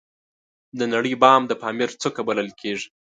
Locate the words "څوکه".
2.01-2.21